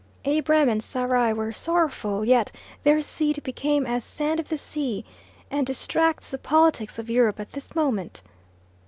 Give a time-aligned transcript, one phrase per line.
[0.25, 2.51] Abram and Sarai were sorrowful, yet
[2.81, 5.05] their seed became as sand of the sea,
[5.51, 8.23] and distracts the politics of Europe at this moment.